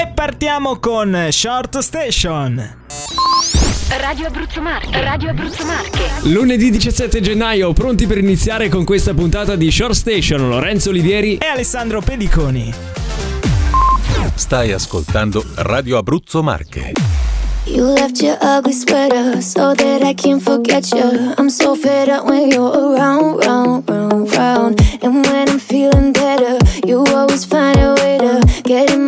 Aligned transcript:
E 0.00 0.12
partiamo 0.14 0.78
con 0.78 1.26
Short 1.30 1.80
Station. 1.80 2.76
Radio 3.98 4.28
Abruzzo 4.28 4.60
Marche, 4.60 5.00
Radio 5.02 5.30
Abruzzo 5.30 5.66
Marche. 5.66 6.08
Lunedì 6.28 6.70
17 6.70 7.20
gennaio, 7.20 7.72
pronti 7.72 8.06
per 8.06 8.18
iniziare 8.18 8.68
con 8.68 8.84
questa 8.84 9.12
puntata 9.12 9.56
di 9.56 9.72
Short 9.72 9.94
Station, 9.94 10.48
Lorenzo 10.48 10.90
Olivieri 10.90 11.38
e 11.38 11.46
Alessandro 11.46 12.00
Pediconi. 12.00 12.72
Stai 14.34 14.70
ascoltando 14.70 15.44
Radio 15.56 15.98
Abruzzo 15.98 16.44
Marche. 16.44 16.92
You 17.66 17.92
left 17.92 18.22
your 18.22 18.38
ugly 18.40 18.72
sweater 18.72 19.42
so 19.42 19.74
that 19.74 20.02
I 20.02 20.14
can't 20.14 20.40
forget 20.40 20.90
you. 20.92 21.34
I'm 21.36 21.50
so 21.50 21.74
fed 21.74 22.08
up 22.08 22.24
when 22.24 22.50
you're 22.50 22.70
around, 22.70 23.44
round, 23.44 23.90
round, 23.90 24.32
round. 24.34 24.80
And 25.02 25.26
when 25.26 25.48
I'm 25.48 25.58
feeling 25.58 26.12
better, 26.12 26.56
you 26.86 27.04
always 27.14 27.44
find 27.44 27.76
a 27.78 27.94
way 27.94 28.16
to 28.18 28.62
get 28.62 28.90
in 28.90 29.07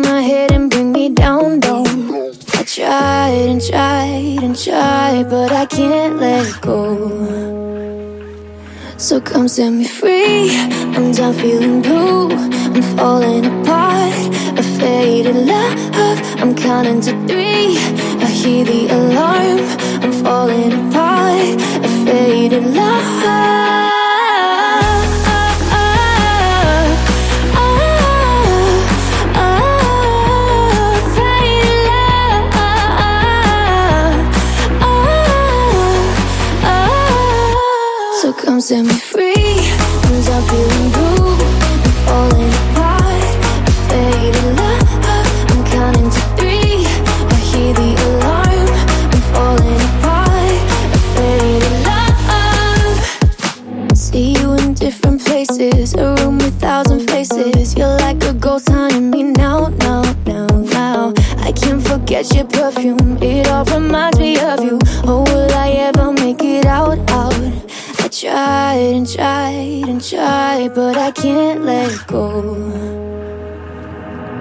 but 5.31 5.49
I 5.49 5.65
can't 5.65 6.17
let 6.19 6.59
go. 6.59 6.83
So 8.97 9.21
come 9.21 9.47
set 9.47 9.71
me 9.71 9.87
free. 9.87 10.49
I'm 10.95 11.13
done 11.13 11.33
feeling 11.35 11.81
blue. 11.81 12.31
I'm 12.75 12.83
falling 12.97 13.45
apart. 13.45 14.13
A 14.61 14.63
faded 14.77 15.37
love. 15.51 16.17
I'm 16.41 16.53
counting 16.53 16.99
to 17.07 17.13
three. 17.29 17.77
I 18.25 18.29
hear 18.41 18.65
the 18.65 18.81
alarm. 18.97 19.59
I'm 20.03 20.13
falling 20.21 20.73
apart. 20.73 21.61
A 21.87 21.89
faded 22.05 22.65
love. 22.65 23.80
A 55.73 56.15
room 56.15 56.37
with 56.37 56.59
thousand 56.59 57.09
faces. 57.09 57.75
You're 57.75 57.97
like 57.99 58.23
a 58.23 58.33
ghost 58.33 58.69
haunting 58.69 59.09
me 59.09 59.23
now, 59.23 59.67
now, 59.79 60.03
now, 60.25 60.47
now. 60.47 61.13
I 61.37 61.51
can't 61.51 61.81
forget 61.81 62.33
your 62.35 62.45
perfume. 62.45 63.17
It 63.21 63.47
all 63.47 63.65
reminds 63.65 64.19
me 64.19 64.39
of 64.39 64.63
you. 64.63 64.79
Oh, 65.03 65.23
will 65.23 65.51
I 65.51 65.69
ever 65.89 66.13
make 66.13 66.43
it 66.43 66.65
out, 66.65 66.99
out? 67.09 67.33
I 67.99 68.07
tried 68.09 68.93
and 68.95 69.09
tried 69.09 69.89
and 69.89 70.01
tried, 70.03 70.75
but 70.75 70.97
I 70.97 71.11
can't 71.11 71.65
let 71.65 72.07
go. 72.07 72.31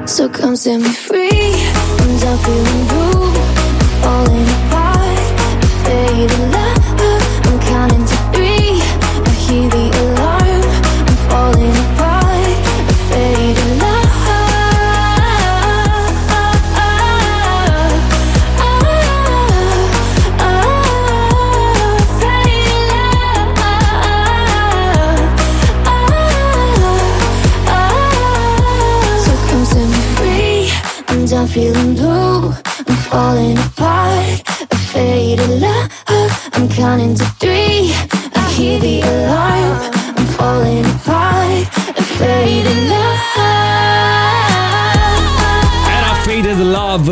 So 0.07 0.29
come 0.29 0.57
set 0.57 0.81
me 0.81 0.93
free. 0.93 1.31
I'm 1.31 2.39
feeling 2.45 2.87
blue, 2.91 3.33
falling 4.03 4.49
apart. 4.67 5.19
Faded 5.85 6.53
love. 6.53 6.90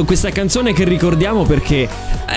Questa 0.04 0.31
canzone 0.31 0.72
che 0.72 0.84
ricordiamo 0.84 1.44
perché 1.44 1.88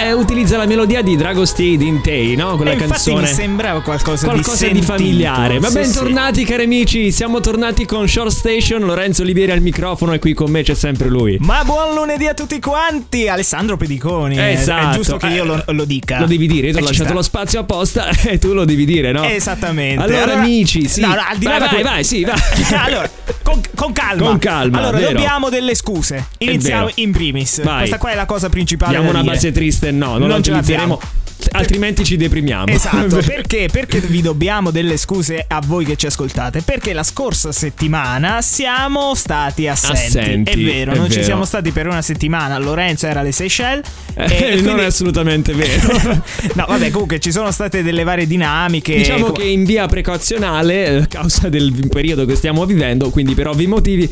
eh, 0.03 0.13
utilizza 0.13 0.57
la 0.57 0.65
melodia 0.65 1.01
di 1.01 1.15
Dragosti 1.15 1.77
Dintei, 1.77 2.35
no? 2.35 2.55
Quella 2.55 2.75
canzone. 2.75 3.21
mi 3.21 3.27
sembrava 3.27 3.81
qualcosa, 3.81 4.27
Qualcosa 4.27 4.67
di, 4.67 4.73
di, 4.73 4.81
familiare. 4.81 5.59
Ma 5.59 5.67
Sì, 5.67 5.73
bentornati, 5.75 6.39
sì. 6.39 6.45
cari 6.45 6.63
amici. 6.63 7.11
Siamo 7.11 7.39
tornati 7.39 7.85
con 7.85 8.07
Short 8.07 8.31
Station. 8.31 8.81
Lorenzo 8.81 9.21
Olivieri 9.21 9.51
al 9.51 9.61
microfono 9.61 10.13
e 10.13 10.19
qui 10.19 10.33
con 10.33 10.49
me 10.51 10.63
c'è 10.63 10.75
sempre 10.75 11.09
lui. 11.09 11.37
Ma 11.39 11.63
buon 11.63 11.93
lunedì 11.93 12.27
a 12.27 12.33
tutti 12.33 12.59
quanti, 12.59 13.27
Alessandro 13.27 13.77
Pediconi. 13.77 14.37
Esatto. 14.39 14.89
È 14.91 14.95
giusto 14.95 15.17
che 15.17 15.27
io 15.27 15.43
Eh, 15.43 15.45
lo, 15.45 15.63
lo 15.67 15.85
dica. 15.85 16.19
Lo 16.19 16.25
devi 16.25 16.47
dire, 16.47 16.67
io 16.67 16.73
ti 16.73 16.79
ho 16.79 16.81
Eh, 16.81 16.83
ci 16.83 16.87
lasciato 16.87 17.07
sta. 17.09 17.13
lo 17.15 17.21
spazio 17.23 17.59
apposta 17.59 18.09
e 18.27 18.37
tu 18.39 18.53
lo 18.53 18.65
devi 18.65 18.85
dire, 18.85 19.11
no? 19.11 19.23
Esattamente. 19.23 20.01
Allora, 20.03 20.33
amici, 20.39 20.87
sì. 20.87 21.01
no, 21.01 21.07
no, 21.07 21.21
al 21.29 21.37
di 21.37 21.45
là 21.45 21.51
vai, 21.51 21.59
vai, 21.59 21.69
que- 21.69 21.83
vai, 21.83 22.03
sì, 22.03 22.23
vai. 22.25 22.35
allora, 22.85 23.09
con, 23.43 23.61
con 23.75 23.91
calma. 23.93 24.25
Con 24.25 24.37
calma, 24.39 24.77
Allora, 24.79 24.97
vero. 24.97 25.11
dobbiamo 25.13 25.49
delle 25.49 25.75
scuse. 25.75 26.27
Iniziamo 26.39 26.89
in 26.95 27.11
primis. 27.11 27.61
Vai. 27.63 27.77
Questa 27.79 27.97
qua 27.97 28.11
è 28.11 28.15
la 28.15 28.25
cosa 28.25 28.49
principale 28.49 28.91
Diamo 28.91 29.11
da 29.11 29.19
una 29.19 29.31
base 29.31 29.51
triste, 29.51 29.90
no, 29.91 30.17
non, 30.17 30.19
Non 30.19 30.27
la 30.29 30.33
ce 30.35 30.39
utilizzeremo. 30.51 30.93
l'abbiamo. 30.95 31.20
Altrimenti 31.51 32.03
ci 32.03 32.17
deprimiamo. 32.17 32.65
Esatto, 32.67 33.17
perché? 33.25 33.67
Perché 33.71 33.99
vi 33.99 34.21
dobbiamo 34.21 34.71
delle 34.71 34.97
scuse 34.97 35.43
a 35.47 35.61
voi 35.65 35.85
che 35.85 35.95
ci 35.95 36.05
ascoltate? 36.05 36.61
Perché 36.61 36.93
la 36.93 37.03
scorsa 37.03 37.51
settimana 37.51 38.41
siamo 38.41 39.15
stati 39.15 39.67
assenti. 39.67 40.17
Assenti, 40.17 40.51
è 40.51 40.57
vero, 40.57 40.91
è 40.91 40.95
non 40.95 41.05
ci 41.05 41.15
vero. 41.15 41.23
siamo 41.25 41.45
stati 41.45 41.71
per 41.71 41.87
una 41.87 42.01
settimana. 42.01 42.57
Lorenzo 42.57 43.07
era 43.07 43.21
alle 43.21 43.31
Seychelles. 43.31 43.85
Eh, 44.15 44.23
e 44.23 44.55
non 44.55 44.63
quindi- 44.63 44.81
è 44.81 44.85
assolutamente 44.85 45.53
vero. 45.53 45.93
no, 46.53 46.65
vabbè, 46.67 46.89
comunque 46.91 47.19
ci 47.19 47.31
sono 47.31 47.51
state 47.51 47.83
delle 47.83 48.03
varie 48.03 48.27
dinamiche. 48.27 48.95
Diciamo 48.95 49.31
che 49.31 49.43
in 49.43 49.63
via 49.63 49.87
precauzionale, 49.87 50.85
eh, 50.85 50.95
a 50.97 51.05
causa 51.07 51.49
del 51.49 51.87
periodo 51.89 52.25
che 52.25 52.35
stiamo 52.35 52.65
vivendo, 52.65 53.09
quindi 53.09 53.33
per 53.33 53.47
ovvi 53.47 53.67
motivi, 53.67 54.09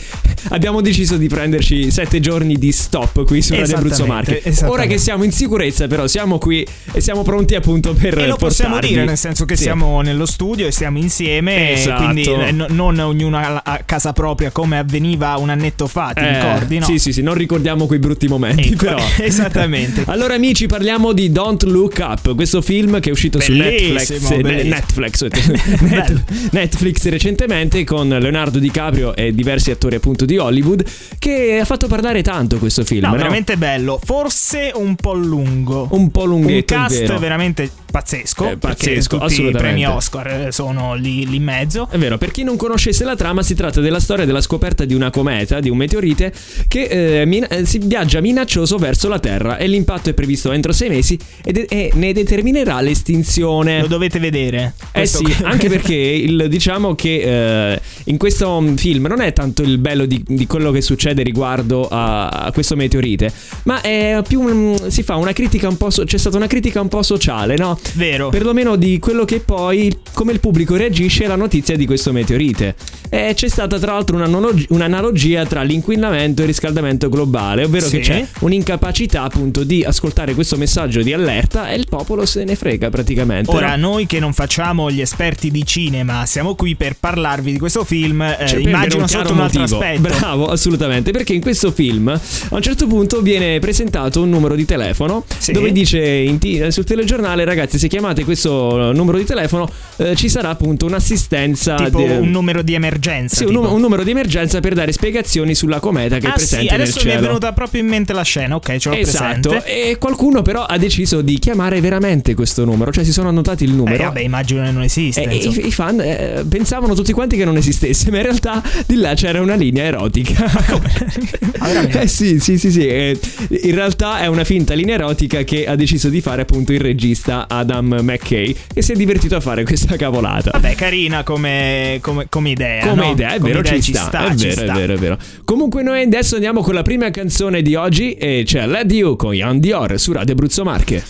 abbiamo 0.50 0.82
deciso 0.82 1.18
di 1.18 1.28
prenderci 1.28 1.92
sette 1.92 2.20
giorni 2.20 2.56
di 2.58 2.72
stop 2.72 3.26
qui 3.26 3.42
su 3.42 3.54
Radio 3.56 3.78
Abruzzo 3.78 4.06
Marche. 4.06 4.42
Ora 4.64 4.86
che 4.86 4.98
siamo 4.98 5.24
in 5.24 5.32
sicurezza, 5.32 5.88
però, 5.88 6.08
siamo 6.08 6.38
qui 6.38 6.66
e 6.92 7.02
siamo 7.02 7.19
pronti 7.24 7.56
appunto 7.56 7.94
per 7.94 8.18
E 8.18 8.28
lo 8.28 8.36
possiamo 8.36 8.74
portarvi- 8.74 8.96
dire, 8.96 9.06
nel 9.08 9.18
senso 9.18 9.46
che 9.46 9.56
Sì. 9.56 9.64
siamo 9.64 10.02
nello 10.02 10.26
studio 10.26 10.68
e 10.68 10.72
stiamo 10.72 10.98
insieme, 10.98 11.74
Esatto. 11.74 12.04
quindi 12.04 12.30
no- 12.54 12.66
non 12.70 13.00
ognuno 13.00 13.38
a 13.38 13.82
casa 13.86 14.14
propria 14.14 14.52
come 14.52 14.78
avveniva 14.78 15.36
un 15.38 15.50
annetto 15.50 15.88
fa, 15.88 16.12
ti 16.14 16.22
Eh, 16.24 16.34
ricordi? 16.34 16.80
No? 16.80 16.86
Sì, 16.86 17.00
sì, 17.00 17.12
sì, 17.14 17.22
non 17.22 17.34
ricordiamo 17.36 17.86
quei 17.86 18.00
brutti 18.00 18.28
momenti, 18.28 18.70
Ecco, 18.74 18.86
però. 18.86 18.98
esattamente. 19.20 20.04
Allora, 20.08 20.34
amici, 20.36 20.66
parliamo 20.68 21.14
di 21.14 21.32
Don't 21.32 21.64
Look 21.64 21.98
Up, 22.02 22.36
questo 22.36 22.62
film 22.62 23.00
che 23.00 23.10
è 23.10 23.12
uscito 23.12 23.40
su 23.40 23.52
Bellissimo, 23.56 23.94
Netflix, 23.94 24.32
eh, 24.32 24.42
bellissimo. 24.42 24.74
Netflix, 24.76 25.28
Net- 25.82 26.24
Netflix 26.52 27.08
recentemente 27.08 27.84
con 27.84 28.08
Leonardo 28.10 28.60
DiCaprio 28.60 29.16
e 29.16 29.34
diversi 29.34 29.72
attori 29.72 29.96
appunto 29.96 30.26
di 30.26 30.38
Hollywood 30.38 30.84
che 31.18 31.60
ha 31.62 31.66
fatto 31.66 31.88
parlare 31.88 32.22
tanto 32.22 32.58
questo 32.58 32.84
film. 32.84 33.02
No, 33.06 33.10
no? 33.12 33.16
veramente 33.18 33.58
bello. 33.58 34.00
Forse 34.04 34.72
un 34.74 34.96
po' 34.96 35.14
lungo. 35.14 35.88
un 35.92 36.12
po' 36.12 36.24
un 36.24 36.30
lunghetto, 36.30 36.74
è 36.74 36.78
cast 36.78 37.09
vero. 37.14 37.20
veramente 37.20 37.70
pazzesco. 37.92 38.44
Perché 38.44 38.58
pazzesco, 38.58 39.18
tutti 39.18 39.44
i 39.46 39.52
premi 39.52 39.86
Oscar 39.86 40.28
eh, 40.48 40.52
sono 40.52 40.94
lì, 40.96 41.28
lì 41.28 41.38
in 41.38 41.44
mezzo. 41.44 41.88
È 41.90 41.98
vero, 41.98 42.18
per 42.18 42.32
chi 42.32 42.44
non 42.44 42.56
conoscesse 42.56 43.04
la 43.04 43.16
trama, 43.16 43.42
si 43.44 43.56
tratta 43.56 43.82
della 43.82 44.00
storia 44.00 44.26
della 44.26 44.42
scoperta 44.42 44.86
di 44.86 44.94
una 44.94 45.10
cometa, 45.10 45.60
di 45.60 45.70
un 45.70 45.78
meteorite, 45.78 46.32
che 46.68 47.22
eh, 47.22 47.26
min- 47.26 47.48
eh, 47.50 47.66
si 47.66 47.80
viaggia 47.80 48.22
minaccioso 48.22 48.78
verso 48.78 49.08
la 49.08 49.20
Terra 49.20 49.58
e 49.58 49.68
l'impatto 49.68 50.10
è 50.10 50.14
previsto 50.14 50.52
entro 50.52 50.72
sei 50.72 50.90
mesi 50.90 51.18
ed- 51.44 51.66
e 51.68 51.92
ne 51.96 52.14
determinerà 52.14 52.80
l'estinzione. 52.82 53.82
Lo 53.82 53.88
dovete 53.88 54.20
vedere. 54.20 54.74
Eh 54.92 55.06
sì, 55.06 55.26
anche 55.44 55.70
perché 55.70 55.96
il- 55.96 56.46
diciamo 56.50 56.96
che 56.96 57.74
eh, 57.74 57.80
in 58.06 58.18
questo 58.18 58.60
mm, 58.62 58.76
film 58.76 59.06
non 59.08 59.22
è 59.22 59.34
tanto 59.34 59.62
il 59.62 59.78
bello 59.78 60.06
di, 60.06 60.24
di 60.26 60.46
quello 60.48 60.72
che 60.72 60.82
succede 60.82 61.24
riguardo 61.24 61.88
a, 61.88 62.28
a 62.28 62.52
questo 62.52 62.76
meteorite, 62.76 63.32
ma 63.64 63.82
è 63.82 64.22
più 64.28 64.42
un- 64.42 64.90
si 64.90 65.04
fa 65.04 65.16
una 65.16 65.34
critica 65.34 65.68
un 65.68 65.78
po'. 65.78 65.90
so- 65.90 66.04
c'è 66.04 66.18
stata 66.18 66.38
una 66.38 66.48
critica 66.48 66.82
un 66.82 66.88
po' 66.88 66.99
po' 67.00 67.04
sociale, 67.04 67.56
no? 67.58 67.80
Vero. 67.94 68.30
Perlomeno 68.30 68.76
di 68.76 69.00
quello 69.00 69.26
che 69.26 69.40
poi, 69.40 69.96
come 70.14 70.32
il 70.32 70.40
pubblico 70.40 70.76
reagisce 70.76 71.26
alla 71.26 71.36
notizia 71.36 71.76
di 71.76 71.86
questo 71.86 72.12
meteorite. 72.12 72.76
E 73.10 73.32
c'è 73.36 73.48
stata 73.48 73.80
tra 73.80 73.94
l'altro 73.94 74.16
un'analog- 74.18 74.66
un'analogia 74.70 75.46
tra 75.46 75.64
l'inquinamento 75.64 76.42
e 76.42 76.44
il 76.44 76.50
riscaldamento 76.50 77.10
globale, 77.10 77.64
ovvero 77.64 77.88
Sì. 77.88 77.98
che 77.98 78.02
c'è 78.04 78.26
un'incapacità 78.42 79.24
appunto 79.24 79.64
di 79.64 79.84
ascoltare 79.84 80.34
questo 80.36 80.58
messaggio 80.58 81.02
di 81.02 81.14
allerta 81.14 81.70
e 81.72 81.76
il 81.76 81.88
popolo 81.90 82.26
se 82.26 82.44
ne 82.44 82.56
frega 82.56 82.90
praticamente. 82.90 83.50
Ora, 83.52 83.76
no? 83.76 83.88
noi 83.90 84.06
che 84.06 84.20
non 84.20 84.34
facciamo 84.34 84.92
gli 84.92 85.02
esperti 85.02 85.50
di 85.50 85.66
cinema, 85.66 86.26
siamo 86.26 86.54
qui 86.56 86.76
per 86.76 86.98
parlarvi 87.00 87.52
di 87.54 87.58
questo 87.58 87.84
film, 87.84 88.22
eh, 88.22 88.46
Cioè, 88.48 88.60
immagino 88.60 89.02
un 89.04 89.08
sotto 89.08 89.34
un 89.34 89.40
altro 89.40 89.62
motivo. 89.62 89.80
aspetto. 89.80 90.02
Bravo, 90.02 90.48
assolutamente. 90.48 91.12
Perché 91.12 91.34
in 91.34 91.42
questo 91.42 91.72
film 91.72 92.08
a 92.10 92.20
un 92.56 92.62
certo 92.62 92.86
punto 92.88 93.22
viene 93.22 93.58
presentato 93.60 94.22
un 94.22 94.30
numero 94.30 94.56
di 94.56 94.66
telefono 94.66 95.24
Sì. 95.38 95.52
dove 95.52 95.72
dice 95.72 96.00
in 96.06 96.38
ti- 96.38 96.60
sul 96.80 96.86
telegiornale, 96.86 97.44
ragazzi, 97.44 97.78
se 97.78 97.88
chiamate 97.88 98.24
questo 98.24 98.92
numero 98.94 99.18
di 99.18 99.26
telefono 99.26 99.70
eh, 99.98 100.16
ci 100.16 100.30
sarà 100.30 100.50
appunto 100.50 100.86
un'assistenza. 100.86 101.76
Tipo 101.76 101.98
de- 102.00 102.18
un 102.18 102.30
numero 102.30 102.62
di 102.62 102.74
emergenza. 102.74 103.36
Sì, 103.36 103.44
un, 103.44 103.54
num- 103.54 103.72
un 103.72 103.82
numero 103.82 104.04
di 104.04 104.12
emergenza 104.12 104.60
per 104.62 104.74
dare 104.74 104.92
spiegazioni 104.94 105.56
sulla 105.56 105.80
cometa 105.80 106.18
che 106.20 106.28
è 106.28 106.30
ah 106.30 106.34
presente 106.34 106.68
sì, 106.68 106.74
adesso 106.74 107.02
mi 107.04 107.12
è 107.12 107.20
venuta 107.20 107.52
proprio 107.54 107.82
in 107.82 107.88
mente 107.88 108.14
la 108.14 108.22
scena, 108.22 108.56
ok, 108.56 108.78
ce 108.78 108.90
l'ho 108.90 108.96
Esatto, 108.96 109.50
presente. 109.50 109.90
e 109.92 109.98
qualcuno 109.98 110.42
però 110.42 110.64
ha 110.64 110.78
deciso 110.78 111.22
di 111.22 111.38
chiamare 111.40 111.82
veramente 111.82 112.34
questo 112.34 112.64
numero, 112.66 112.92
cioè 112.92 113.04
si 113.04 113.12
sono 113.12 113.28
annotati 113.30 113.64
il 113.66 113.72
Eh, 113.72 113.76
numero. 113.76 114.04
vabbè, 114.04 114.22
immagino 114.22 114.64
che 114.64 114.72
non 114.72 114.84
esiste. 114.84 115.24
E 115.24 115.36
insomma. 115.36 115.56
i, 115.58 115.68
i 115.68 115.72
fan 115.72 116.00
eh, 116.02 116.46
pensavano 116.48 116.94
tutti 116.96 117.12
quanti 117.12 117.36
che 117.36 117.46
non 117.46 117.58
esistesse, 117.58 118.10
ma 118.10 118.18
in 118.18 118.24
realtà 118.24 118.64
di 118.86 118.96
là 118.96 119.14
c'era 119.16 119.42
una 119.42 119.56
linea 119.56 119.84
erotica. 119.84 120.46
Ah, 121.62 122.02
eh 122.02 122.08
sì, 122.08 122.40
sì, 122.40 122.58
sì, 122.58 122.72
sì. 122.72 122.88
eh, 122.88 123.20
in 123.64 123.76
realtà 123.76 124.20
è 124.22 124.28
una 124.28 124.44
finta 124.46 124.74
linea 124.74 124.96
erotica 124.96 125.44
che 125.44 125.66
ha 125.68 125.76
deciso 125.76 126.08
di 126.10 126.22
fare 126.22 126.42
appunto 126.44 126.69
il 126.74 126.82
regista 126.82 127.48
Adam 127.48 128.00
McKay, 128.02 128.56
che 128.74 128.82
si 128.82 128.92
è 128.94 128.96
divertito 128.96 129.36
a 129.36 129.40
fare 129.40 129.64
questa 129.64 129.96
cavolata. 129.96 130.52
Vabbè, 130.52 130.76
carina 130.76 131.24
come, 131.24 132.00
come- 132.02 132.28
come 132.30 132.50
idea. 132.52 132.88
Come 132.88 133.06
no? 133.06 133.12
idea, 133.12 133.30
è 133.34 133.38
Come 133.38 133.50
vero, 133.50 133.60
idea 133.60 133.80
ci, 133.82 133.94
sta, 133.94 134.26
è 134.28 134.36
ci 134.36 134.48
vero, 134.48 134.62
sta. 134.62 134.74
è 134.74 134.76
vero, 134.76 134.94
è 134.94 134.98
vero. 134.98 135.18
Comunque 135.46 135.84
noi 135.84 136.02
adesso 136.04 136.36
andiamo 136.36 136.62
con 136.62 136.74
la 136.74 136.82
prima 136.82 137.10
canzone 137.12 137.62
di 137.62 137.76
oggi 137.76 138.14
e 138.14 138.44
c'è 138.46 138.66
Led 138.68 138.92
You 138.92 139.16
con 139.16 139.34
Ian 139.34 139.60
Dior 139.60 140.00
su 140.00 140.12
Radio 140.12 140.34
Abruzzo 140.34 140.64
Marche. 140.64 141.04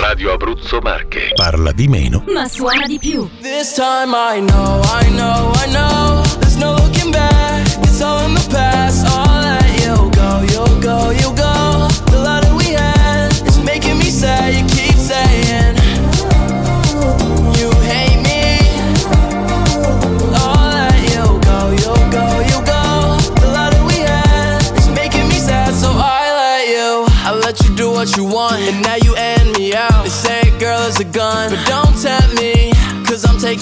Radio 0.00 0.32
Abruzzo 0.32 0.80
Marche. 0.80 1.30
Parla 1.34 1.72
di 1.72 1.86
meno. 1.88 2.24
Ma 2.32 2.48
suona 2.48 2.86
di 2.86 2.98
più. 2.98 3.28
This 3.40 3.74
time 3.74 4.12
I 4.14 4.40
know, 4.40 4.80
I 5.00 5.08
know, 5.10 5.52
I 5.54 5.70
know. 5.70 6.22
There's 6.40 6.56
no 6.56 6.74
looking 6.74 7.10
back. 7.12 7.66
It's 7.82 8.00
all 8.00 8.26
in 8.26 8.34
the 8.34 8.46
past. 8.50 9.04
I'll 9.06 9.40
let 9.40 9.84
you 9.84 10.10
go, 10.10 10.40
you 10.52 10.80
go, 10.80 11.10
you 11.12 11.32
go. 11.34 11.43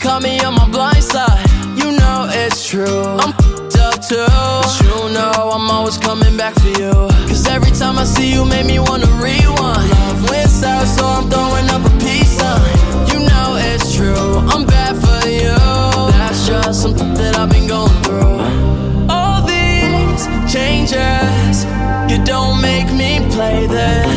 caught 0.00 0.22
me 0.22 0.40
on 0.40 0.54
my 0.54 0.68
blind 0.68 1.04
side. 1.04 1.44
You 1.76 1.92
know 1.92 2.26
it's 2.30 2.66
true. 2.66 2.86
I'm 3.20 3.34
up 3.80 4.00
too. 4.00 4.16
But 4.16 4.80
you 4.80 5.12
know 5.12 5.50
I'm 5.52 5.70
always 5.70 5.98
coming 5.98 6.36
back 6.36 6.54
for 6.54 6.68
you. 6.68 6.92
Cause 7.28 7.46
every 7.46 7.70
time 7.70 7.98
I 7.98 8.04
see 8.04 8.32
you, 8.32 8.44
make 8.44 8.66
me 8.66 8.78
wanna 8.78 9.10
rewind. 9.20 9.90
Love 9.90 10.30
went 10.30 10.50
south, 10.50 10.88
so 10.88 11.04
I'm 11.04 11.28
throwing 11.28 11.68
up 11.74 11.84
a 11.84 11.92
peace 11.98 12.32
sign. 12.38 12.76
You 13.10 13.18
know 13.28 13.56
it's 13.58 13.94
true. 13.94 14.38
I'm 14.52 14.64
bad 14.66 14.96
for 14.96 15.28
you. 15.28 15.56
That's 16.16 16.46
just 16.46 16.82
something 16.82 17.12
that 17.14 17.36
I've 17.36 17.50
been 17.50 17.68
going 17.68 18.02
through. 18.04 18.38
All 19.08 19.42
these 19.42 20.22
changes, 20.52 21.64
you 22.10 22.18
don't 22.24 22.60
make 22.62 22.88
me 22.92 23.20
play 23.34 23.66
this. 23.66 24.09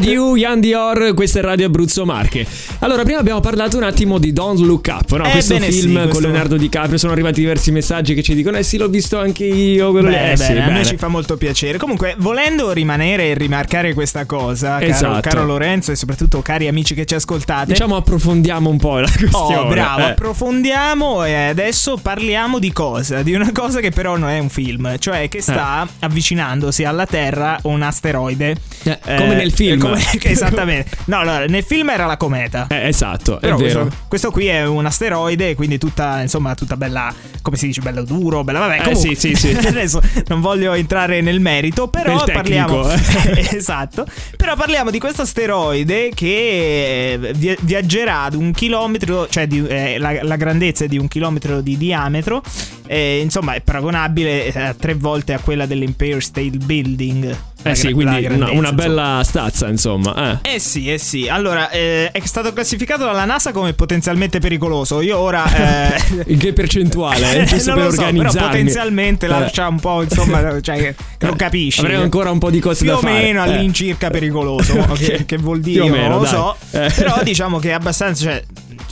You. 0.00 0.10
Led 0.10 0.14
You, 0.14 0.29
Ian 0.40 0.58
Dior, 0.58 1.12
questa 1.12 1.40
è 1.40 1.42
Radio 1.42 1.66
Abruzzo 1.66 2.06
Marche. 2.06 2.46
Allora, 2.78 3.02
prima 3.02 3.18
abbiamo 3.18 3.40
parlato 3.40 3.76
un 3.76 3.82
attimo 3.82 4.16
di 4.18 4.32
Don't 4.32 4.58
Look 4.60 4.86
Up, 4.90 5.14
no? 5.18 5.24
Eh, 5.26 5.30
questo 5.32 5.58
film 5.58 5.70
sì, 5.70 5.92
con 5.92 6.02
questo- 6.04 6.20
Leonardo 6.20 6.56
DiCaprio. 6.56 6.96
Sono 6.96 7.12
arrivati 7.12 7.40
diversi 7.40 7.70
messaggi 7.70 8.14
che 8.14 8.22
ci 8.22 8.34
dicono: 8.34 8.56
Eh 8.56 8.62
sì, 8.62 8.78
l'ho 8.78 8.88
visto 8.88 9.18
anche 9.18 9.44
io. 9.44 9.90
Quello 9.90 10.08
lì. 10.08 10.14
Eh 10.14 10.38
sì, 10.38 10.52
a 10.52 10.54
noi 10.64 10.72
bene. 10.72 10.84
ci 10.86 10.96
fa 10.96 11.08
molto 11.08 11.36
piacere. 11.36 11.76
Comunque, 11.76 12.14
volendo 12.16 12.72
rimanere 12.72 13.28
e 13.30 13.34
rimarcare 13.34 13.92
questa 13.92 14.24
cosa, 14.24 14.78
caro, 14.78 14.84
Esatto. 14.86 15.28
caro 15.28 15.44
Lorenzo 15.44 15.92
e 15.92 15.96
soprattutto 15.96 16.40
cari 16.40 16.68
amici 16.68 16.94
che 16.94 17.04
ci 17.04 17.14
ascoltate. 17.14 17.72
Diciamo 17.72 17.96
approfondiamo 17.96 18.70
un 18.70 18.78
po' 18.78 18.98
la 18.98 19.10
questione. 19.14 19.56
Oh, 19.56 19.66
bravo, 19.68 20.00
eh. 20.00 20.04
approfondiamo 20.12 21.24
e 21.24 21.34
adesso 21.34 21.98
parliamo 22.00 22.58
di 22.58 22.72
cosa? 22.72 23.22
Di 23.22 23.34
una 23.34 23.52
cosa 23.52 23.80
che 23.80 23.90
però 23.90 24.16
non 24.16 24.30
è 24.30 24.38
un 24.38 24.48
film, 24.48 24.96
cioè 24.98 25.28
che 25.28 25.42
sta 25.42 25.86
avvicinandosi 25.98 26.84
alla 26.84 27.04
Terra 27.04 27.58
un 27.64 27.82
asteroide. 27.82 28.56
Eh, 28.84 28.98
come 29.18 29.34
nel 29.34 29.52
film. 29.52 29.78
come- 29.80 29.98
esattamente. 30.32 30.96
No, 31.06 31.18
allora, 31.18 31.44
nel 31.46 31.62
film 31.62 31.90
era 31.90 32.06
la 32.06 32.16
cometa. 32.16 32.66
Eh, 32.68 32.88
esatto, 32.88 33.38
Però 33.38 33.56
questo, 33.56 33.88
questo 34.08 34.30
qui 34.30 34.46
è 34.46 34.66
un 34.66 34.86
asteroide, 34.86 35.54
quindi 35.54 35.78
tutta, 35.78 36.20
insomma, 36.20 36.54
tutta 36.54 36.76
bella, 36.76 37.12
come 37.42 37.56
si 37.56 37.66
dice, 37.66 37.80
bello 37.80 38.04
duro, 38.04 38.44
bella 38.44 38.60
vabbè. 38.60 38.80
Eh, 38.80 38.82
comunque, 38.82 39.14
sì, 39.14 39.34
sì, 39.34 39.52
sì. 39.52 39.56
adesso 39.66 40.00
non 40.28 40.40
voglio 40.40 40.72
entrare 40.74 41.20
nel 41.20 41.40
merito, 41.40 41.88
però 41.88 42.16
Nel 42.24 42.32
parliamo 42.32 42.90
eh. 42.90 43.48
esatto. 43.56 44.06
Però 44.36 44.54
parliamo 44.56 44.90
di 44.90 44.98
questo 44.98 45.22
asteroide 45.22 46.10
che 46.14 47.12
eh, 47.12 47.32
vi- 47.34 47.56
viaggerà 47.60 48.22
ad 48.22 48.34
un 48.34 48.52
chilometro, 48.52 49.28
cioè 49.28 49.46
di, 49.46 49.64
eh, 49.66 49.98
la, 49.98 50.22
la 50.22 50.36
grandezza 50.36 50.84
è 50.84 50.88
di 50.88 50.98
un 50.98 51.08
chilometro 51.08 51.60
di 51.60 51.76
diametro. 51.76 52.42
eh, 52.86 53.20
insomma, 53.20 53.54
è 53.54 53.60
paragonabile 53.60 54.52
eh, 54.52 54.74
tre 54.78 54.94
volte 54.94 55.32
a 55.32 55.38
quella 55.38 55.66
dell'Empire 55.66 56.20
State 56.20 56.56
Building. 56.56 57.36
Eh 57.62 57.74
sì, 57.74 57.92
quindi 57.92 58.24
una, 58.26 58.50
una 58.52 58.72
bella 58.72 59.20
stazza, 59.22 59.68
insomma. 59.68 60.40
Eh. 60.42 60.54
Eh 60.54 60.58
sì, 60.58 60.90
eh 60.90 60.96
sì. 60.98 61.28
Allora, 61.28 61.68
eh, 61.70 62.10
è 62.10 62.20
stato 62.24 62.52
classificato 62.54 63.04
dalla 63.04 63.24
NASA 63.26 63.52
come 63.52 63.74
potenzialmente 63.74 64.38
pericoloso. 64.38 65.00
Io 65.02 65.18
ora. 65.18 65.44
Eh, 65.52 66.00
In 66.32 66.38
che 66.38 66.52
percentuale? 66.52 67.18
Eh, 67.40 67.44
giusto 67.44 67.74
non 67.74 67.78
per 67.80 67.84
lo 67.86 67.92
so, 67.92 68.12
però 68.12 68.46
potenzialmente 68.46 69.26
Eh. 69.26 69.28
lascia 69.28 69.68
un 69.68 69.78
po', 69.78 70.02
insomma, 70.02 70.60
cioè, 70.62 70.94
lo 71.18 71.34
capisci. 71.36 71.80
Avrei 71.80 71.96
ancora 71.96 72.30
un 72.30 72.38
po' 72.38 72.50
di 72.50 72.60
cose 72.60 72.82
più 72.82 72.90
da 72.92 72.96
o 72.96 73.00
fare. 73.00 73.12
meno 73.12 73.44
Eh. 73.44 73.48
all'incirca 73.52 74.08
pericoloso. 74.10 74.78
Ok. 74.78 74.98
che, 74.98 75.24
che 75.26 75.36
vuol 75.36 75.60
dire? 75.60 75.84
Più 75.84 75.92
o 75.92 75.96
non 75.96 76.08
lo 76.10 76.18
dai. 76.20 76.28
so. 76.30 76.56
Eh. 76.70 76.90
Però 76.96 77.20
diciamo 77.22 77.58
che 77.58 77.68
è 77.70 77.72
abbastanza. 77.72 78.24
Cioè, 78.24 78.42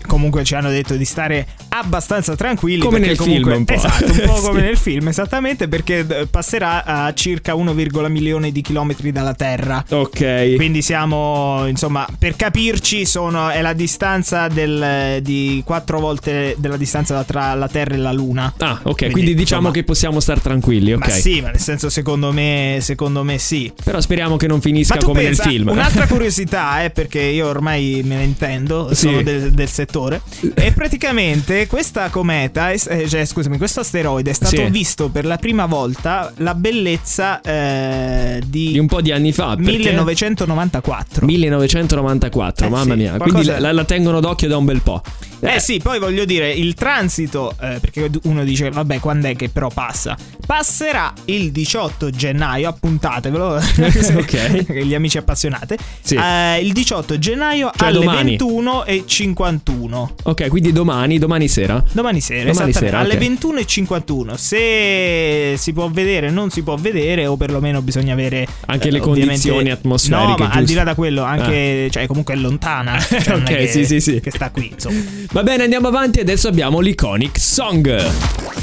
comunque 0.07 0.45
ci 0.45 0.54
hanno 0.54 0.71
detto 0.71 0.95
di 0.97 1.04
stare 1.04 1.47
abbastanza 1.71 2.35
tranquilli. 2.37 2.80
Come 2.80 2.99
perché 2.99 3.07
nel 3.09 3.16
comunque- 3.16 3.50
film 3.52 3.59
un 3.59 3.64
po'. 3.64 3.73
Esatto, 3.75 4.12
un 4.12 4.21
po' 4.26 4.37
Sì. 4.38 4.47
come 4.47 4.61
nel 4.62 4.76
film, 4.76 5.09
esattamente 5.09 5.68
perché 5.68 6.04
eh, 6.09 6.26
passerà 6.26 6.85
a 6.85 7.12
circa 7.14 7.54
1,1 7.54 8.09
milioni 8.11 8.52
di 8.52 8.62
chilometri 8.62 9.12
dalla 9.12 9.35
Terra. 9.35 9.85
Ok. 9.90 10.54
Quindi 10.57 10.83
siamo, 10.83 11.66
insomma, 11.66 12.07
per 12.18 12.37
capirci, 12.37 13.04
sono, 13.04 13.49
è 13.50 13.61
la 13.61 13.73
distanza 13.73 14.49
del, 14.49 15.21
di 15.23 15.62
quattro 15.64 16.00
volte 16.00 16.54
della 16.59 16.76
distanza 16.76 17.23
tra 17.25 17.54
la 17.54 17.68
Terra 17.68 17.95
e 17.95 17.99
la 17.99 18.12
Luna. 18.12 18.52
Ah, 18.59 18.80
ok, 18.83 18.95
quindi, 18.97 19.12
Quindi, 19.14 19.35
diciamo 19.35 19.61
insomma- 19.68 19.75
che 19.75 19.85
possiamo 19.85 20.21
star 20.21 20.40
tranquilli, 20.40 20.92
ok. 20.92 21.07
Ma 21.07 21.12
sì, 21.12 21.40
ma 21.40 21.50
nel 21.50 21.61
senso, 21.61 21.88
secondo 21.90 22.33
me, 22.33 22.78
secondo 22.80 23.23
me 23.23 23.38
sì. 23.38 23.73
Però 23.85 24.00
speriamo 24.00 24.37
che 24.37 24.47
non 24.47 24.61
finisca 24.61 24.97
come 24.99 25.23
pensa, 25.23 25.45
nel 25.45 25.52
film. 25.52 25.68
un'altra 25.68 26.07
curiosità 26.09 26.83
è 26.83 26.90
perché 26.90 27.21
io 27.21 27.47
ormai 27.49 28.00
me 28.04 28.16
ne 28.16 28.25
intendo, 28.25 28.88
Sì. 28.95 29.07
sono 29.09 29.23
del, 29.23 29.50
del 29.52 29.68
settore. 29.78 30.20
E 30.54 30.73
praticamente 30.73 31.66
questa 31.66 32.08
cometa, 32.08 32.70
eh, 32.73 32.78
cioè 33.08 33.25
scusami, 33.25 33.58
questo 33.58 33.80
asteroide 33.80 34.30
è 34.30 34.35
stato 34.35 34.56
Sì. 34.56 34.64
visto 34.70 35.08
per 35.08 35.25
la 35.25 35.37
prima 35.37 35.66
volta 35.66 36.32
la 36.38 36.54
bellezza 36.54 37.40
eh, 37.40 38.40
di, 38.47 38.73
Di 38.73 38.78
un 38.78 38.87
po' 38.87 39.00
di 39.00 39.12
anni 39.12 39.32
fa. 39.32 39.54
perché- 39.56 39.92
1994. 39.92 41.26
1994, 41.26 42.66
Eh, 42.66 42.68
mamma 42.68 42.94
sì, 42.94 42.99
mia. 43.00 43.16
Quindi 43.16 43.44
la, 43.44 43.73
la 43.73 43.85
tengono 43.85 44.20
d'occhio 44.20 44.49
da 44.49 44.56
un 44.56 44.64
bel 44.64 44.80
po'. 44.80 45.02
Eh 45.40 45.61
sì, 45.61 45.78
poi 45.83 45.99
voglio 45.99 46.25
dire, 46.25 46.50
il 46.52 46.75
transito, 46.75 47.52
eh, 47.61 47.78
perché 47.80 48.11
uno 48.25 48.42
dice, 48.45 48.71
vabbè, 48.71 48.99
quando 48.99 49.28
è 49.28 49.37
che 49.37 49.49
però 49.49 49.68
passa? 49.68 50.16
Passerà 50.45 51.12
il 51.26 51.52
18 51.52 52.11
gennaio, 52.11 52.68
appuntatevelo, 52.68 53.54
Ok. 54.18 54.73
gli 54.83 54.95
amici 54.95 55.18
appassionati, 55.18 55.76
Sì. 56.00 56.16
eh, 56.16 56.59
il 56.61 56.73
18 56.73 57.18
gennaio 57.18 57.71
Cioè 57.76 57.88
alle 57.88 57.99
domani. 57.99 58.30
21 58.30 58.85
e 58.85 59.04
51. 59.07 60.14
Ok, 60.25 60.49
quindi 60.49 60.73
domani, 60.73 61.18
domani 61.18 61.49
sera. 61.49 61.83
Domani 61.92 62.21
sera, 62.21 62.50
Domani 62.50 62.73
sera, 62.73 62.99
alle 62.99 63.12
ok. 63.14 63.18
21 63.18 63.59
e 63.61 63.64
51. 63.66 64.37
Se 64.37 65.54
si 65.57 65.73
può 65.73 65.88
vedere, 65.88 66.30
non 66.30 66.50
si 66.50 66.62
può 66.62 66.76
vedere, 66.76 67.26
o 67.26 67.37
perlomeno 67.37 67.80
bisogna 67.83 68.12
avere 68.12 68.47
Anche 68.66 68.88
eh, 68.88 68.90
le 68.90 69.00
condizioni 69.00 69.71
atmosferiche, 69.71 70.26
No, 70.30 70.37
ma 70.38 70.45
al 70.47 70.50
giusto? 70.50 70.59
Ah. 70.59 70.62
di 70.64 70.75
là 70.75 70.83
da 70.85 70.95
quello, 70.95 71.23
anche, 71.23 71.88
cioè, 71.90 72.07
comunque 72.07 72.35
è 72.35 72.37
lontana. 72.37 72.99
Cioè, 73.18 73.23
non 73.28 73.42
è 73.47 73.52
Ok, 73.52 73.57
che, 73.59 73.66
sì, 73.68 73.85
sì, 73.85 74.00
sì. 74.00 74.21
Che 74.21 74.30
sta 74.30 74.50
qui, 74.50 74.71
insomma. 74.73 75.00
Va 75.30 75.42
bene, 75.42 75.64
andiamo 75.64 75.88
avanti. 75.88 76.20
Adesso 76.20 76.49
abbiamo 76.49 76.80
l'Iconic 76.80 77.38
Song. 77.38 78.02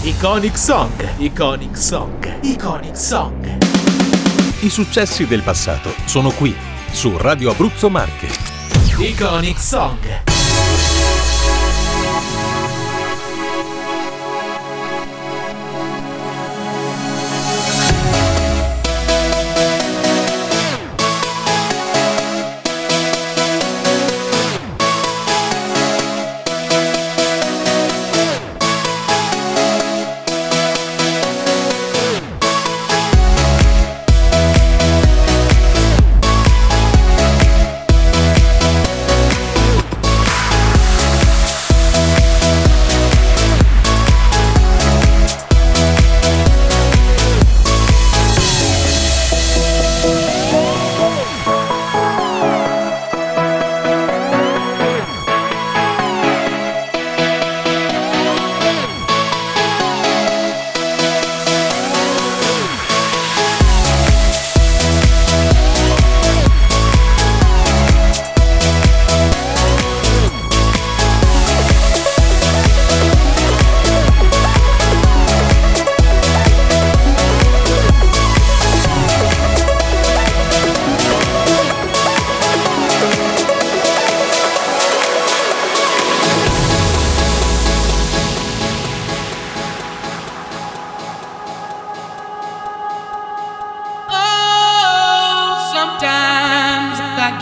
Iconic 0.02 0.58
Song, 0.58 0.92
Iconic 1.18 1.78
Song, 1.78 2.40
Iconic 2.42 2.98
Song. 2.98 3.58
I 4.62 4.70
successi 4.70 5.28
del 5.28 5.44
passato 5.44 5.94
sono 6.06 6.32
qui, 6.32 6.56
su 6.92 7.16
Radio 7.18 7.52
Abruzzo 7.52 7.90
Marche. 7.90 8.28
Iconic 8.98 9.60
Song. 9.60 10.35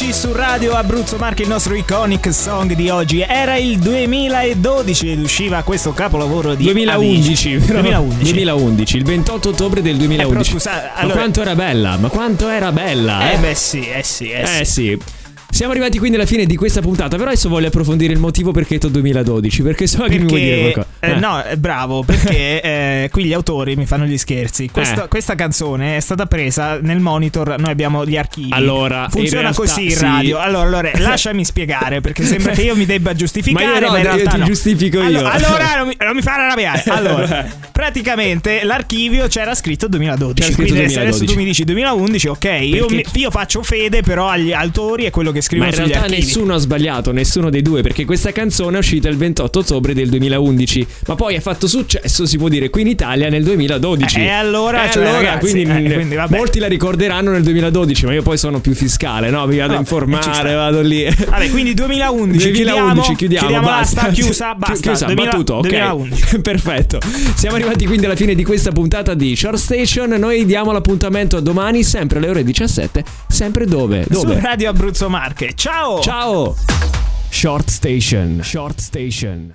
Avicii 0.00 0.14
su 0.14 0.32
Radio 0.32 0.74
Abruzzo 0.74 1.16
Marche, 1.16 1.42
il 1.42 1.48
nostro 1.48 1.74
iconic 1.74 2.32
song 2.32 2.72
di 2.74 2.88
oggi. 2.88 3.20
Era 3.20 3.56
il 3.56 3.78
2012 3.80 5.10
ed 5.10 5.18
usciva 5.18 5.62
questo 5.64 5.92
capolavoro 5.92 6.54
di 6.54 6.62
2011, 6.62 7.54
Avicii. 7.54 7.58
però- 7.66 7.80
2011. 7.80 8.22
2011, 8.22 8.96
il 8.96 9.04
28 9.04 9.48
ottobre 9.48 9.82
del 9.82 9.96
2011. 9.96 10.22
Eh, 10.22 10.28
però 10.28 10.44
scusa, 10.44 10.70
ma 10.94 11.00
allora- 11.00 11.14
quanto 11.16 11.40
era 11.40 11.54
bella, 11.56 11.96
ma 11.96 12.08
quanto 12.10 12.48
era 12.48 12.70
bella, 12.70 13.28
eh? 13.28 13.34
Eh 13.34 13.38
beh 13.38 13.54
sì, 13.56 13.88
eh 13.88 14.02
sì, 14.04 14.30
eh 14.30 14.46
sì. 14.46 14.60
Eh 14.60 14.64
sì. 14.64 14.98
Siamo 15.50 15.72
arrivati 15.72 15.98
quindi 15.98 16.16
alla 16.16 16.26
fine 16.26 16.44
di 16.44 16.54
questa 16.56 16.80
puntata, 16.80 17.16
però 17.16 17.30
adesso 17.30 17.48
voglio 17.48 17.66
approfondire 17.68 18.12
il 18.12 18.18
motivo 18.20 18.52
perché 18.52 18.74
hai 18.74 18.78
detto 18.80 18.92
2012, 18.92 19.62
perché 19.62 19.86
so 19.88 20.04
che 20.04 20.18
mi 20.18 20.26
vuoi 20.26 20.40
dire 20.40 20.56
Perché, 20.56 20.72
qualcosa. 20.72 20.88
eh, 21.00 21.18
no, 21.18 21.44
eh, 21.44 21.56
bravo, 21.56 22.02
perché 22.04 22.60
eh, 22.62 23.08
qui 23.10 23.24
gli 23.24 23.32
autori 23.32 23.74
mi 23.74 23.84
fanno 23.86 24.04
gli 24.04 24.16
scherzi. 24.18 24.68
Questa, 24.70 25.04
Eh. 25.04 25.08
questa 25.08 25.34
canzone 25.34 25.96
è 25.96 26.00
stata 26.00 26.26
presa 26.26 26.78
nel 26.80 27.00
monitor, 27.00 27.58
noi 27.58 27.70
abbiamo 27.70 28.04
gli 28.06 28.16
archivi. 28.16 28.50
Allora, 28.52 29.04
in 29.04 29.10
funziona 29.10 29.40
realtà, 29.50 29.60
così 29.60 29.84
in 29.86 29.90
sì. 29.90 30.02
radio. 30.04 30.38
Allora, 30.38 30.66
allora, 30.66 30.90
lasciami 31.00 31.44
spiegare 31.44 32.00
perché 32.02 32.22
sembra 32.24 32.52
che 32.52 32.62
io 32.62 32.76
mi 32.76 32.86
debba 32.86 33.14
giustificare, 33.14 33.64
Ma 33.66 33.74
io 33.78 33.80
no, 33.80 33.96
in 33.96 34.02
io 34.04 34.10
realtà 34.12 34.30
ti 34.32 34.38
no. 34.38 34.44
giustifico 34.44 34.98
io. 35.00 35.06
Allora, 35.06 35.32
allora 35.32 35.76
non, 35.78 35.88
mi, 35.88 35.96
non 35.98 36.14
mi 36.14 36.22
fare 36.22 36.42
arrabbiare. 36.42 36.82
Allora, 36.98 37.46
praticamente 37.72 38.62
l'archivio 38.64 39.26
c'era 39.28 39.54
scritto 39.54 39.88
2012. 39.88 40.34
C'era 40.40 40.52
scritto 40.52 40.72
quindi 40.72 40.94
adesso 40.94 40.98
2012. 41.24 41.32
tu 41.32 41.38
mi 41.38 41.44
dici 41.44 41.64
2011, 41.64 42.28
ok. 42.28 42.44
Io, 42.62 42.86
Perché- 42.86 43.18
io 43.18 43.30
faccio 43.30 43.62
fede 43.62 44.02
però 44.02 44.28
agli 44.28 44.52
autori 44.52 45.04
e 45.06 45.10
quello 45.10 45.32
che 45.32 45.37
Ma 45.38 45.42
scrivono 45.42 45.68
in 45.70 45.74
sugli 45.74 45.86
realtà 45.88 46.04
archivi. 46.06 46.20
nessuno 46.24 46.54
ha 46.54 46.58
sbagliato, 46.58 47.12
nessuno 47.12 47.50
dei 47.50 47.62
due, 47.62 47.82
perché 47.82 48.04
questa 48.04 48.32
canzone 48.32 48.76
è 48.76 48.78
uscita 48.78 49.08
il 49.08 49.16
28 49.16 49.58
ottobre 49.58 49.94
del 49.94 50.08
2011, 50.08 50.86
ma 51.06 51.14
poi 51.14 51.36
ha 51.36 51.40
fatto 51.40 51.66
successo, 51.66 52.26
si 52.26 52.36
può 52.38 52.48
dire, 52.48 52.70
qui 52.70 52.82
in 52.82 52.88
Italia 52.88 53.28
nel 53.28 53.42
2012. 53.44 54.18
Eh, 54.18 54.24
e 54.24 54.28
allora, 54.28 54.84
Eh, 54.88 54.90
cioè, 54.92 55.02
allora, 55.04 55.16
ragazzi, 55.20 55.50
quindi, 55.64 55.90
eh, 55.90 55.94
quindi 55.94 56.14
vabbè. 56.14 56.36
molti 56.36 56.58
la 56.58 56.66
ricorderanno 56.68 57.30
nel 57.30 57.42
2012, 57.42 58.06
ma 58.06 58.12
io 58.14 58.22
poi 58.22 58.36
sono 58.38 58.60
più 58.60 58.74
fiscale, 58.74 59.30
no? 59.30 59.46
Mi 59.46 59.56
vado 59.58 59.74
a 59.74 59.78
No, 59.78 59.84
sta. 59.84 59.94
informare, 59.94 60.54
vado 60.54 60.80
lì. 60.80 61.04
Vabbè, 61.04 61.50
quindi 61.50 61.74
2011, 61.74 62.38
2011 62.50 62.52
chiudiamo, 62.52 63.02
chiudiamo, 63.16 63.46
chiudiamo 63.46 63.66
basta. 63.66 64.02
l'asta, 64.06 64.12
chiusa, 64.12 64.50
Chi- 64.52 64.58
basta. 64.58 64.88
chiusa, 64.88 65.06
2000 65.06 65.30
battuto, 65.30 65.54
ok. 65.54 65.68
2011. 65.68 66.38
Perfetto. 66.42 66.98
Siamo 67.34 67.56
arrivati 67.56 67.86
quindi 67.86 68.06
alla 68.06 68.16
fine 68.16 68.34
di 68.34 68.44
questa 68.44 68.70
puntata 68.72 69.14
di 69.14 69.34
Short 69.36 69.56
Station. 69.56 70.10
Noi 70.10 70.44
diamo 70.44 70.72
l'appuntamento 70.72 71.36
a 71.36 71.40
domani, 71.40 71.82
sempre 71.84 72.18
alle 72.18 72.28
ore 72.28 72.44
17. 72.44 73.04
Sempre 73.28 73.66
dove? 73.66 74.04
Su 74.10 74.24
Dove? 74.24 74.40
Radio 74.40 74.70
Abruzzo 74.70 75.08
Marche. 75.28 75.52
Ciao! 75.54 76.00
Ciao! 76.00 76.56
Short 77.28 77.68
Station. 77.68 78.40
Short 78.42 78.80
Station. 78.80 79.54